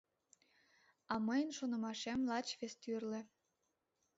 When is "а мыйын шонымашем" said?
1.13-2.19